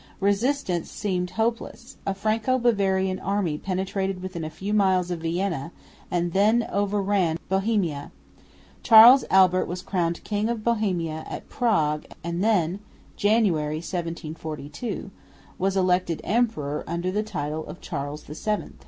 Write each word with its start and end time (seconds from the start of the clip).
Resistance 0.19 0.89
seemed 0.89 1.29
hopeless. 1.29 1.95
A 2.07 2.15
Franco 2.15 2.57
Bavarian 2.57 3.19
army 3.19 3.59
penetrated 3.59 4.19
within 4.23 4.43
a 4.43 4.49
few 4.49 4.73
miles 4.73 5.11
of 5.11 5.19
Vienna, 5.21 5.71
and 6.09 6.33
then 6.33 6.67
overran 6.71 7.37
Bohemia. 7.49 8.11
Charles 8.81 9.25
Albert 9.29 9.65
was 9.67 9.83
crowned 9.83 10.23
King 10.23 10.49
of 10.49 10.63
Bohemia 10.63 11.23
at 11.29 11.49
Prague 11.49 12.05
and 12.23 12.43
then 12.43 12.79
(January, 13.15 13.75
1742) 13.75 15.11
was 15.59 15.77
elected 15.77 16.19
Emperor 16.23 16.83
under 16.87 17.11
the 17.11 17.21
title 17.21 17.63
of 17.67 17.79
Charles 17.79 18.23
VII. 18.23 18.71